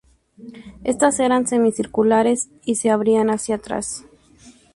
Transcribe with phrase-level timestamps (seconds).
[0.83, 4.03] Estas eran semicirculares y se abrían hacia atrás.